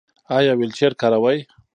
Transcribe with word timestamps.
ایا 0.37 0.53
ویلچیر 0.59 0.91
کاروئ؟ 1.01 1.39